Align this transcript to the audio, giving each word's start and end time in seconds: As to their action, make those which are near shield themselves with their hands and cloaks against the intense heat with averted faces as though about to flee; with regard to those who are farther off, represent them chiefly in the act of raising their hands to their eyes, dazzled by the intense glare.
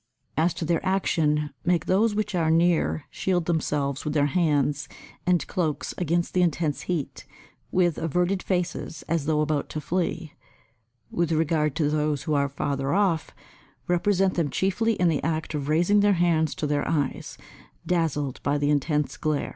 As 0.35 0.55
to 0.55 0.65
their 0.65 0.83
action, 0.83 1.51
make 1.63 1.85
those 1.85 2.15
which 2.15 2.33
are 2.33 2.49
near 2.49 3.03
shield 3.11 3.45
themselves 3.45 4.03
with 4.03 4.15
their 4.15 4.25
hands 4.25 4.89
and 5.27 5.45
cloaks 5.45 5.93
against 5.95 6.33
the 6.33 6.41
intense 6.41 6.81
heat 6.89 7.27
with 7.71 7.99
averted 7.99 8.41
faces 8.41 9.03
as 9.03 9.25
though 9.27 9.41
about 9.41 9.69
to 9.69 9.79
flee; 9.79 10.33
with 11.11 11.31
regard 11.31 11.75
to 11.75 11.87
those 11.87 12.23
who 12.23 12.33
are 12.33 12.49
farther 12.49 12.95
off, 12.95 13.29
represent 13.87 14.33
them 14.33 14.49
chiefly 14.49 14.93
in 14.93 15.07
the 15.07 15.23
act 15.23 15.53
of 15.53 15.69
raising 15.69 15.99
their 15.99 16.13
hands 16.13 16.55
to 16.55 16.65
their 16.65 16.87
eyes, 16.87 17.37
dazzled 17.85 18.41
by 18.41 18.57
the 18.57 18.71
intense 18.71 19.17
glare. 19.17 19.49